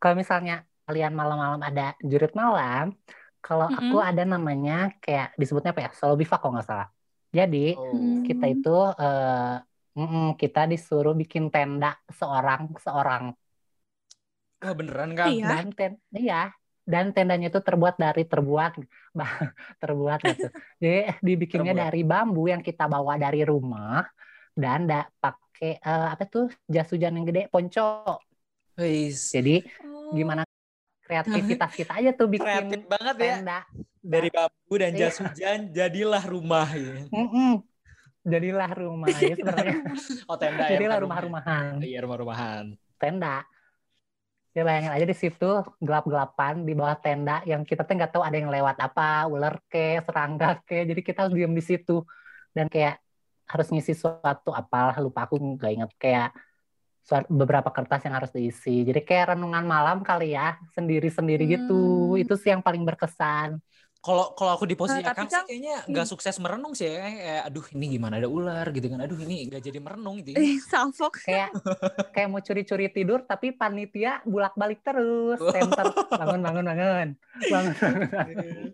kalau 0.00 0.14
misalnya 0.22 0.54
kalian 0.86 1.12
malam-malam 1.20 1.60
ada 1.68 1.82
jurit 2.10 2.32
malam, 2.42 2.84
kalau 3.44 3.66
Mm-mm. 3.68 3.78
aku 3.80 3.96
ada 4.08 4.22
namanya 4.32 4.72
kayak 5.02 5.26
disebutnya 5.40 5.70
apa 5.74 5.82
ya? 5.86 5.90
Solo 5.98 6.14
bivak 6.20 6.38
kalau 6.40 6.52
nggak 6.56 6.68
salah. 6.70 6.88
Jadi 7.38 7.56
Oh. 7.76 8.24
kita 8.26 8.44
itu 8.54 8.68
eh, 9.02 9.54
mm-mm, 9.98 10.24
kita 10.40 10.60
disuruh 10.72 11.14
bikin 11.20 11.44
tenda 11.54 11.88
seorang 12.18 12.60
seorang 12.84 13.22
Wah, 14.64 14.74
beneran, 14.78 15.10
Kang? 15.18 15.28
Iya. 15.36 15.48
dan 15.50 15.66
ten 15.78 15.92
iya 16.16 16.36
dan 16.92 17.04
tendanya 17.16 17.46
itu 17.52 17.60
terbuat 17.64 17.94
dari 18.04 18.22
terbuat 18.32 18.72
bah- 19.18 19.40
terbuat 19.82 20.18
gitu. 20.28 20.46
Jadi 20.82 20.96
dibikinnya 21.26 21.72
Terbuat. 21.72 21.84
dari 21.88 22.00
bambu 22.10 22.42
yang 22.52 22.62
kita 22.68 22.84
bawa 22.92 23.14
dari 23.24 23.40
rumah 23.44 24.04
dan 24.62 24.78
da, 24.90 25.04
pakai 25.22 25.70
eh, 25.80 26.06
apa 26.14 26.24
tuh 26.32 26.44
jas 26.74 26.88
hujan 26.92 27.12
yang 27.16 27.26
gede 27.28 27.42
ponco. 27.52 27.82
Wis. 28.78 29.32
Jadi 29.34 29.50
Oh. 29.84 30.12
gimana 30.16 30.42
kreativitas 31.04 31.70
kita 31.70 31.92
aja 31.94 32.10
tuh 32.10 32.26
bikin 32.26 32.48
Kreatif 32.48 32.82
banget 32.88 33.14
ya. 33.16 33.32
tenda. 33.38 33.58
Dari 34.00 34.28
bambu 34.28 34.74
dan 34.74 34.92
jas 34.92 35.14
Iya. 35.14 35.20
hujan, 35.22 35.58
jadilah 35.70 36.24
rumah. 36.24 36.68
Ya. 36.68 36.94
Mm-mm. 37.08 37.52
Jadilah 38.24 38.70
rumah 38.72 39.08
ya 39.08 39.32
sebenarnya. 39.36 39.78
Oh, 40.24 40.36
tenda 40.36 40.64
ya. 40.64 40.70
Jadilah 40.76 40.96
bukan 40.96 41.04
rumah-rumahan. 41.04 41.64
Iya, 41.80 41.98
rumah-rumahan. 42.02 42.64
tenda. 42.96 43.44
Ya 44.50 44.62
bayangin 44.62 44.94
aja 44.94 45.02
di 45.02 45.16
situ 45.18 45.50
gelap-gelapan 45.78 46.62
di 46.62 46.72
bawah 46.72 46.94
tenda 46.94 47.42
yang 47.42 47.66
kita 47.66 47.82
tuh 47.82 47.98
nggak 47.98 48.12
tahu 48.12 48.22
ada 48.22 48.38
yang 48.38 48.48
lewat 48.48 48.78
apa, 48.78 49.26
ular 49.26 49.58
ke, 49.66 49.98
serangga 50.00 50.62
ke. 50.62 50.86
Jadi 50.86 51.00
kita 51.02 51.26
harus 51.26 51.34
diem 51.34 51.50
di 51.50 51.60
situ 51.60 52.06
dan 52.54 52.70
kayak 52.70 53.02
harus 53.44 53.68
ngisi 53.68 53.92
suatu 53.92 54.54
apalah 54.54 54.94
lupa 54.96 55.26
aku 55.26 55.36
nggak 55.36 55.70
inget 55.74 55.90
kayak 55.98 56.30
beberapa 57.28 57.68
kertas 57.68 58.00
yang 58.08 58.16
harus 58.16 58.32
diisi. 58.32 58.84
Jadi 58.84 59.04
kayak 59.04 59.36
renungan 59.36 59.64
malam 59.64 60.00
kali 60.00 60.32
ya, 60.32 60.56
sendiri-sendiri 60.72 61.44
gitu. 61.44 62.16
Hmm. 62.16 62.22
Itu 62.22 62.34
sih 62.40 62.50
yang 62.52 62.64
paling 62.64 62.82
berkesan. 62.82 63.60
Kalau 64.04 64.36
kalau 64.36 64.52
aku 64.52 64.68
di 64.68 64.76
posisi 64.76 65.00
tapi 65.00 65.16
Akang 65.16 65.32
sih 65.32 65.36
Kang- 65.40 65.48
kayaknya 65.48 65.76
nggak 65.88 66.04
sukses 66.04 66.36
merenung 66.36 66.76
sih 66.76 66.92
ya. 66.92 67.08
Kayak, 67.08 67.42
aduh 67.48 67.66
ini 67.72 67.84
gimana 67.96 68.20
ada 68.20 68.28
ular 68.28 68.68
gitu 68.68 68.84
kan. 68.92 69.00
Aduh 69.00 69.16
ini 69.24 69.48
nggak 69.48 69.64
jadi 69.64 69.78
merenung 69.80 70.20
gitu. 70.20 70.36
ya. 70.36 70.44
Eh, 70.44 70.60
salfok. 70.60 71.24
Kayak 71.24 71.56
kayak 72.12 72.28
mau 72.28 72.44
curi-curi 72.44 72.92
tidur 72.92 73.24
tapi 73.24 73.56
panitia 73.56 74.20
bulak-balik 74.28 74.84
terus. 74.84 75.40
Center 75.40 75.88
bangun 76.20 76.40
bangun 76.44 76.64
bangun. 76.68 77.08
Bangun 77.48 77.72
bangun. 78.12 78.64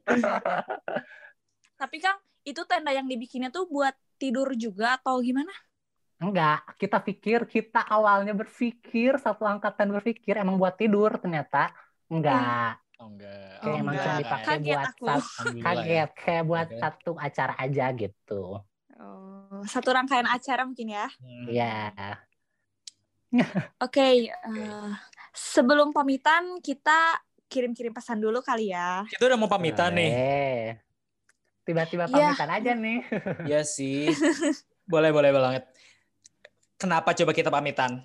Tapi 1.79 1.97
Kang, 2.03 2.19
itu 2.43 2.63
tenda 2.67 2.91
yang 2.91 3.07
dibikinnya 3.07 3.55
tuh 3.55 3.71
buat 3.71 3.95
tidur 4.19 4.53
juga 4.59 4.99
atau 4.99 5.23
gimana? 5.23 5.55
Enggak, 6.21 6.77
kita 6.77 6.99
pikir, 7.01 7.39
kita 7.49 7.81
awalnya 7.89 8.37
berpikir, 8.37 9.17
satu 9.17 9.49
angkatan 9.49 9.89
berpikir 9.97 10.37
emang 10.37 10.61
buat 10.61 10.77
tidur, 10.77 11.17
ternyata 11.17 11.73
enggak. 12.13 12.77
Oh 13.01 13.09
enggak. 13.09 13.41
Kayak 13.65 13.73
Oh, 13.73 13.81
emang 13.81 13.95
enggak. 13.97 14.05
cuma 14.05 14.21
dipakai 14.21 14.47
Kaget 14.47 14.69
buat 14.77 14.89
aku. 14.93 15.05
sat- 15.09 15.17
Alhamdulillah 15.41 15.73
ya. 15.73 15.81
kaget, 15.81 16.09
kayak 16.21 16.43
buat 16.45 16.67
Oke. 16.69 16.77
satu 16.83 17.11
acara 17.17 17.55
aja 17.57 17.85
gitu. 17.97 18.43
Oh, 19.01 19.65
satu 19.65 19.89
rangkaian 19.97 20.29
acara 20.29 20.63
mungkin 20.69 20.89
ya. 20.93 21.07
Hmm. 21.25 21.49
Iya. 21.57 21.73
Oke, 23.81 24.29
eh, 24.29 24.89
sebelum 25.33 25.95
pamitan 25.97 26.61
kita 26.61 27.17
kirim-kirim 27.49 27.97
pesan 27.97 28.21
dulu 28.21 28.45
kali 28.45 28.71
ya. 28.77 29.09
Kita 29.09 29.25
udah 29.25 29.39
mau 29.41 29.49
pamitan 29.49 29.91
nih. 29.97 30.11
Boleh. 30.13 30.61
Tiba-tiba 31.65 32.05
Iya. 32.11 32.35
pamitan 32.37 32.51
aja 32.51 32.73
nih. 32.77 32.99
Iya 33.49 33.61
sih. 33.65 34.11
boleh, 34.91 35.11
boleh 35.15 35.31
banget. 35.33 35.63
Kenapa 36.81 37.13
coba 37.13 37.37
kita 37.37 37.53
pamitan? 37.53 38.01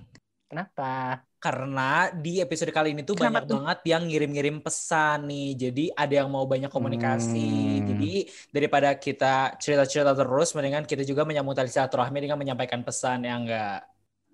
Kenapa? 0.51 1.23
Karena 1.39 2.11
di 2.11 2.43
episode 2.43 2.75
kali 2.75 2.91
ini 2.91 3.07
tuh 3.07 3.15
Kenapa 3.15 3.39
banyak 3.39 3.43
tuh? 3.47 3.55
banget 3.63 3.79
yang 3.87 4.03
ngirim-ngirim 4.03 4.59
pesan 4.59 5.31
nih. 5.31 5.49
Jadi 5.55 5.85
ada 5.95 6.13
yang 6.19 6.27
mau 6.27 6.43
banyak 6.43 6.67
komunikasi. 6.67 7.39
Hmm. 7.79 7.87
Jadi 7.87 8.13
daripada 8.51 8.99
kita 8.99 9.55
cerita-cerita 9.61 10.11
terus, 10.11 10.51
mendingan 10.51 10.83
kita 10.83 11.07
juga 11.07 11.23
menyambung 11.23 11.55
tali 11.55 11.71
silaturahmi 11.71 12.19
dengan 12.19 12.35
menyampaikan 12.35 12.83
pesan 12.83 13.23
yang 13.23 13.47
enggak 13.47 13.87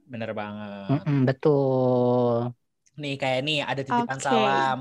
bener 0.09 0.31
banget. 0.33 0.99
Mm-mm, 1.05 1.19
betul. 1.29 2.51
Nih 2.97 3.15
kayak 3.21 3.39
nih 3.45 3.59
ada 3.61 3.81
titipan 3.85 4.19
Oke. 4.19 4.25
salam 4.25 4.79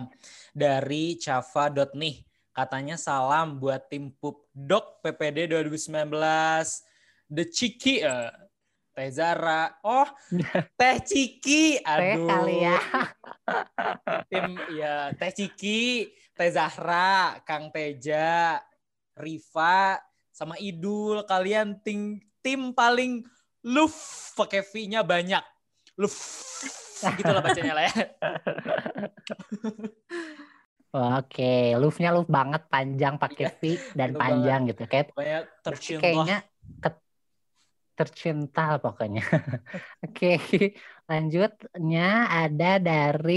dari 0.57 1.21
Chava 1.21 1.69
nih. 1.95 2.17
Katanya 2.51 2.97
salam 2.99 3.61
buat 3.61 3.87
tim 3.93 4.11
Pupdok 4.17 5.05
PPD 5.05 5.53
2019. 5.53 6.09
The 7.31 7.47
Ciki 7.47 8.03
eh, 8.03 8.50
Teh 9.01 9.09
Zara. 9.17 9.81
Oh, 9.81 10.05
Teh 10.79 11.01
Ciki. 11.01 11.81
Teh 11.81 12.21
Aduh. 12.21 12.29
kali 12.29 12.69
ya. 12.69 12.77
Tim 14.29 14.61
ya 14.77 15.09
Teh 15.17 15.33
Ciki, 15.33 16.13
Teh 16.37 16.51
Zahra, 16.53 17.41
Kang 17.49 17.73
Teja, 17.73 18.61
Riva, 19.17 19.97
sama 20.29 20.61
Idul. 20.61 21.25
Kalian 21.25 21.81
tim 21.81 22.21
tim 22.45 22.77
paling 22.77 23.25
luf 23.65 23.97
pakai 24.37 24.61
V-nya 24.69 25.01
banyak. 25.01 25.41
Luf. 25.97 26.21
Gitulah 27.01 27.41
bacanya 27.41 27.73
lah 27.73 27.89
ya. 27.89 27.97
Oke, 30.91 31.79
love-nya 31.79 32.11
love 32.11 32.27
banget, 32.27 32.67
panjang 32.67 33.15
pakai 33.15 33.47
V 33.63 33.79
dan 33.95 34.11
panjang 34.13 34.69
gitu. 34.69 34.91
Kayak 34.91 35.15
kayaknya 36.03 36.43
ke- 36.83 37.10
tercinta 38.01 38.61
pokoknya. 38.83 39.23
Oke, 40.05 40.27
lanjutnya 41.11 42.01
ada 42.41 42.67
dari 42.89 43.33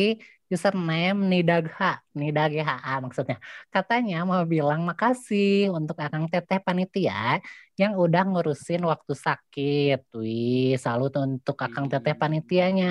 username 0.54 1.20
Nidagha, 1.32 1.86
Nidagha 2.20 2.76
maksudnya. 3.04 3.38
Katanya 3.74 4.16
mau 4.30 4.44
bilang 4.54 4.82
makasih 4.90 5.74
untuk 5.78 5.98
Akang 6.06 6.26
Teteh 6.32 6.60
panitia 6.66 7.42
yang 7.82 7.98
udah 8.04 8.22
ngurusin 8.30 8.82
waktu 8.92 9.14
sakit. 9.26 10.00
Wih, 10.14 10.78
salut 10.86 11.12
untuk 11.18 11.58
Akang 11.66 11.90
Teteh 11.92 12.14
panitianya. 12.22 12.88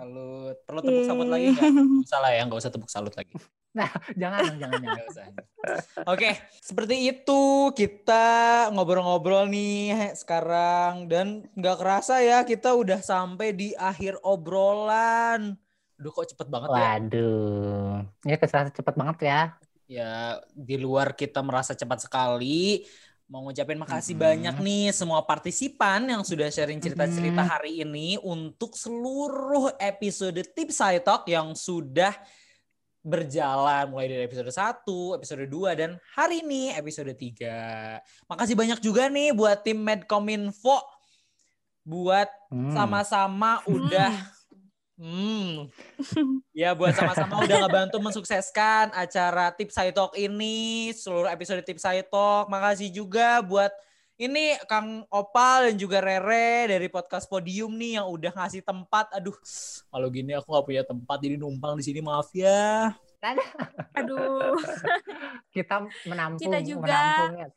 Salut. 0.00 0.56
Perlu 0.66 0.80
tepuk 0.86 1.04
salut 1.08 1.28
lagi 1.28 1.46
nggak? 1.54 1.68
Nggak 1.92 2.08
Salah 2.08 2.30
ya, 2.32 2.40
nggak 2.46 2.58
usah 2.60 2.72
tepuk 2.74 2.90
salut 2.90 3.14
lagi. 3.18 3.34
Jangan, 4.20 4.38
dong, 4.44 4.58
jangan, 4.58 4.78
jangan. 4.80 4.96
Nggak 4.96 5.08
usah. 5.12 5.26
Oke, 6.06 6.30
seperti 6.62 6.96
itu 7.10 7.40
kita 7.74 8.26
ngobrol-ngobrol 8.72 9.46
nih 9.50 10.14
sekarang 10.14 11.06
dan 11.10 11.44
nggak 11.54 11.76
kerasa 11.78 12.22
ya 12.22 12.42
kita 12.42 12.72
udah 12.74 13.02
sampai 13.02 13.52
di 13.52 13.74
akhir 13.74 14.18
obrolan. 14.22 15.54
Duh 15.98 16.14
kok 16.14 16.30
cepet 16.30 16.46
banget 16.46 16.68
ya. 16.70 16.80
Waduh, 16.94 17.92
ya 18.22 18.36
ke 18.38 18.46
sana 18.46 18.70
cepet 18.70 18.94
banget 18.94 19.18
ya. 19.26 19.40
Ya 19.88 20.38
di 20.54 20.76
luar 20.78 21.16
kita 21.16 21.42
merasa 21.42 21.74
cepat 21.74 22.06
sekali. 22.06 22.86
Mau 23.28 23.44
ngucapin 23.44 23.76
makasih 23.76 24.16
Mhm. 24.16 24.22
banyak 24.24 24.56
nih 24.64 24.84
semua 24.96 25.20
partisipan 25.20 26.00
yang 26.08 26.24
sudah 26.24 26.48
sharing 26.48 26.80
cerita-cerita 26.80 27.44
hari 27.44 27.84
ini 27.84 28.16
untuk 28.24 28.72
seluruh 28.72 29.68
episode 29.76 30.40
Tips 30.56 30.80
Talk 31.04 31.28
yang 31.28 31.52
sudah 31.52 32.16
berjalan 33.02 33.88
mulai 33.88 34.10
dari 34.10 34.22
episode 34.26 34.50
1, 34.50 35.16
episode 35.16 35.44
2 35.46 35.78
dan 35.78 35.90
hari 36.12 36.42
ini 36.42 36.74
episode 36.74 37.10
3. 37.14 38.02
Makasih 38.28 38.54
banyak 38.58 38.78
juga 38.82 39.06
nih 39.08 39.32
buat 39.32 39.62
tim 39.62 39.78
Medcominfo 39.80 40.82
buat 41.88 42.28
Hmm. 42.52 42.72
sama-sama 42.72 43.64
udah 43.64 44.12
Hmm. 44.98 45.70
Ya 46.50 46.74
buat 46.74 46.90
sama-sama 46.90 47.38
udah 47.46 47.62
ngebantu 47.62 48.02
mensukseskan 48.02 48.90
acara 48.90 49.54
Tips 49.54 49.78
Saya 49.78 49.94
Talk 49.94 50.18
ini, 50.18 50.90
seluruh 50.90 51.30
episode 51.30 51.62
Tips 51.62 51.86
Saya 51.86 52.02
Talk. 52.02 52.50
Makasih 52.50 52.90
juga 52.90 53.38
buat 53.46 53.70
ini 54.18 54.58
Kang 54.66 55.06
Opal 55.08 55.70
dan 55.70 55.74
juga 55.78 56.02
Rere 56.02 56.66
dari 56.66 56.90
podcast 56.90 57.30
Podium 57.30 57.70
nih 57.78 58.02
yang 58.02 58.06
udah 58.10 58.34
ngasih 58.34 58.66
tempat. 58.66 59.14
Aduh, 59.14 59.34
kalau 59.88 60.10
gini 60.10 60.34
aku 60.34 60.50
nggak 60.50 60.66
punya 60.66 60.82
tempat 60.82 61.16
jadi 61.22 61.38
numpang 61.38 61.78
di 61.78 61.86
sini 61.86 62.02
maaf 62.02 62.26
ya. 62.34 62.90
Aduh. 63.94 64.58
kita 65.54 65.86
menampung 66.06 66.42
Kita 66.42 66.58
juga. 66.62 66.98
menampung 67.30 67.34
ya. 67.38 67.48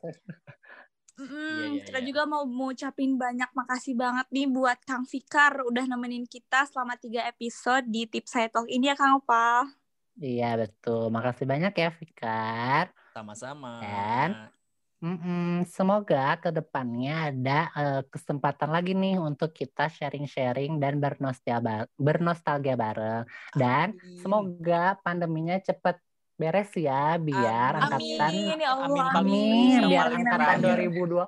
Mm, 1.12 1.28
Iya, 1.28 1.66
iya, 1.76 1.82
kita 1.86 1.98
iya. 2.02 2.06
juga 2.08 2.22
mau 2.24 2.42
ngucapin 2.42 3.14
banyak 3.20 3.50
makasih 3.52 3.94
banget 3.94 4.26
nih 4.32 4.48
buat 4.48 4.80
Kang 4.82 5.04
Fikar 5.04 5.60
udah 5.60 5.84
nemenin 5.84 6.24
kita 6.24 6.66
selama 6.66 6.96
tiga 6.96 7.28
episode 7.28 7.84
di 7.86 8.08
Tips 8.08 8.32
Saya 8.32 8.48
Talk 8.48 8.66
ini 8.66 8.88
ya 8.90 8.96
Kang 8.96 9.20
Opal. 9.20 9.70
Iya 10.18 10.56
betul. 10.56 11.12
Makasih 11.12 11.46
banyak 11.46 11.74
ya 11.74 11.90
Fikar. 11.92 12.90
Sama-sama. 13.12 13.78
Dan- 13.82 14.61
Mm-mm, 15.02 15.66
semoga 15.66 16.38
ke 16.38 16.54
depannya 16.54 17.34
ada 17.34 17.58
eh, 17.74 18.00
kesempatan 18.06 18.70
lagi 18.70 18.94
nih 18.94 19.18
untuk 19.18 19.50
kita 19.50 19.90
sharing-sharing 19.90 20.78
dan 20.78 21.02
bernostalgia 21.02 21.90
bernostalgia 21.98 22.78
bareng. 22.78 23.26
Dan 23.50 23.98
Amin. 23.98 24.14
semoga 24.22 24.94
pandeminya 25.02 25.58
cepat 25.58 25.98
beres 26.38 26.70
ya 26.78 27.18
biar 27.18 27.82
Amin. 27.82 27.82
angkatan 27.82 28.30
Amin 28.30 28.58
ya 28.62 28.70
Allah. 28.78 28.86
Amin, 28.86 29.06
Amin, 29.18 29.68
Amin. 29.74 29.90
biar 29.90 30.06
angkatan 30.06 30.38
terakhir. 30.38 30.78
2002 30.86 31.24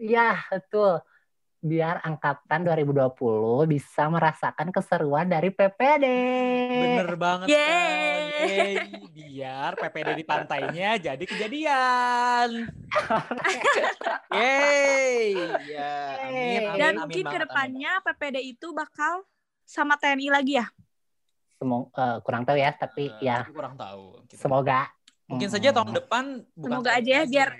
Iya, 0.00 0.20
betul. 0.50 0.92
Biar 1.60 2.00
angkatan 2.00 2.64
2020 2.64 3.20
bisa 3.68 4.08
merasakan 4.08 4.72
keseruan 4.72 5.28
dari 5.28 5.52
PPD. 5.52 6.06
Bener 6.72 7.12
banget 7.14 7.52
Yeay. 7.52 8.24
Yeay. 8.40 8.74
Biar 9.12 9.76
PPD 9.76 10.08
di 10.16 10.24
pantainya 10.24 10.96
jadi 10.96 11.20
kejadian. 11.20 12.64
Yeay. 14.32 15.36
Ya, 15.68 15.92
amin, 16.24 16.40
amin, 16.64 16.78
Dan 16.80 16.92
amin 16.96 17.00
mungkin 17.04 17.24
banget, 17.24 17.36
ke 17.36 17.44
depannya 17.44 17.92
PPD 18.02 18.36
itu 18.46 18.66
bakal 18.72 19.28
sama 19.62 20.00
TNI 20.00 20.32
lagi 20.32 20.56
ya. 20.56 20.66
Semua 21.54 21.92
eh, 21.92 22.18
kurang 22.24 22.42
tahu 22.42 22.56
ya, 22.56 22.72
tapi 22.72 23.12
Eh, 23.12 23.28
ya 23.28 23.44
kurang 23.44 23.76
tahu. 23.76 24.24
Kita- 24.24 24.40
semoga. 24.40 24.88
Mungkin 25.28 25.46
Mm. 25.46 25.54
saja 25.54 25.68
tahun 25.70 25.92
depan 25.94 26.24
bukan 26.56 26.70
Semoga 26.72 26.90
aja 26.96 27.10
ya, 27.12 27.22
biar-. 27.22 27.54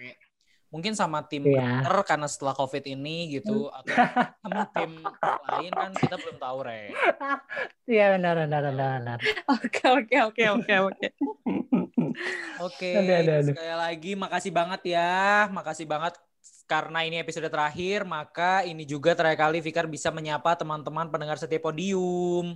Mungkin 0.70 0.94
sama 0.94 1.26
tim 1.26 1.42
Iya. 1.42 1.82
dokter 1.82 2.14
karena 2.14 2.26
setelah 2.30 2.54
covid 2.54 2.86
ini 2.86 3.36
gitu 3.38 3.66
atau 3.68 3.94
sama 4.38 4.62
tim 4.70 4.90
lain 5.50 5.72
kan 5.74 5.90
kita 5.98 6.14
belum 6.16 6.36
tahu 6.38 6.58
re 6.62 6.94
Iya 7.90 8.14
benar 8.14 8.34
benar 8.38 8.60
benar 8.70 8.88
benar. 9.02 9.18
Oke 9.50 9.82
oke 9.90 10.16
oke 10.30 10.42
oke 10.54 10.74
oke. 10.86 11.06
oke 12.62 12.90
sekali 13.50 13.72
lagi 13.74 14.10
makasih 14.14 14.52
banget 14.54 14.80
ya 14.94 15.50
makasih 15.50 15.86
banget 15.90 16.14
karena 16.70 17.02
ini 17.02 17.18
episode 17.18 17.50
terakhir 17.50 18.06
maka 18.06 18.62
ini 18.62 18.86
juga 18.86 19.10
terakhir 19.18 19.42
kali 19.42 19.58
Fikar 19.58 19.90
bisa 19.90 20.14
menyapa 20.14 20.54
teman-teman 20.54 21.10
pendengar 21.10 21.36
setiap 21.36 21.66
podium 21.66 22.54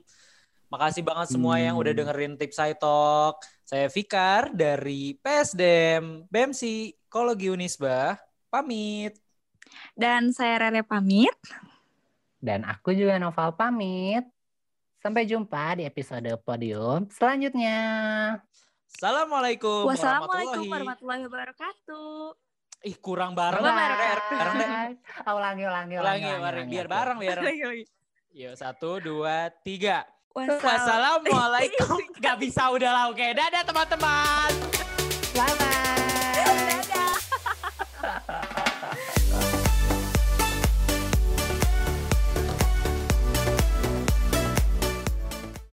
Makasih 0.72 1.06
banget 1.06 1.30
semua 1.30 1.54
yang 1.62 1.78
udah 1.78 1.94
Hmm. 1.94 2.00
dengerin 2.02 2.34
tips 2.34 2.58
saya 2.58 2.74
talk. 2.74 3.46
Saya 3.64 3.88
Fikar 3.88 4.52
dari 4.52 5.16
PSDM 5.24 6.28
BMC 6.28 6.92
Kologi 7.08 7.48
Unisba. 7.48 8.20
Pamit. 8.52 9.16
Dan 9.96 10.36
saya 10.36 10.68
Rere 10.68 10.84
pamit. 10.84 11.32
Dan 12.36 12.68
aku 12.68 12.92
juga 12.92 13.16
Noval 13.16 13.56
pamit. 13.56 14.28
Sampai 15.00 15.24
jumpa 15.24 15.80
di 15.80 15.88
episode 15.88 16.28
podium 16.44 17.08
selanjutnya. 17.08 17.80
Assalamualaikum 18.92 19.88
Wassalamualaikum 19.88 20.68
warahmatullahi 20.68 20.68
warahmatullahi 20.68 21.22
wabarakatuh. 21.24 22.20
Ih 22.84 22.96
kurang 23.00 23.32
bareng. 23.32 23.64
Bareng 23.64 24.56
deh. 24.60 24.68
Ulangi, 25.40 25.64
ulangi, 25.64 25.94
Ulangi, 26.04 26.28
ulangi, 26.36 26.68
biar 26.68 26.88
bareng 26.88 27.16
biar. 27.16 27.40
Yuk 28.28 28.54
satu 28.60 29.00
dua 29.00 29.48
tiga. 29.64 30.04
Wassalamualaikum. 30.34 32.02
Gak 32.24 32.36
bisa 32.42 32.66
udah 32.74 32.90
lah. 32.90 33.04
Oke, 33.14 33.30
dadah 33.30 33.62
teman-teman. 33.62 34.50
Bye 35.34 35.54
bye. 35.54 36.03